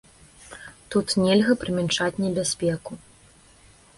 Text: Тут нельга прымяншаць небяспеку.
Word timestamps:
Тут 0.93 1.07
нельга 1.25 1.53
прымяншаць 1.63 2.21
небяспеку. 2.23 2.91